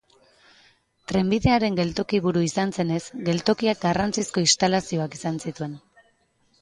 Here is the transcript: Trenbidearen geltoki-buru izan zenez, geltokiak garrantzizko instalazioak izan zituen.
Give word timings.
Trenbidearen 1.11 1.77
geltoki-buru 1.81 2.43
izan 2.47 2.73
zenez, 2.79 2.99
geltokiak 3.29 3.83
garrantzizko 3.87 4.45
instalazioak 4.47 5.19
izan 5.23 5.39
zituen. 5.47 5.77